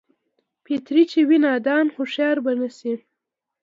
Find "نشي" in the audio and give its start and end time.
2.59-2.93